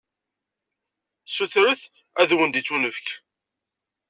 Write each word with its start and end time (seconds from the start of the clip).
Sutret, 1.35 1.81
ad 2.21 2.31
wen-d-ittunefk! 2.37 3.07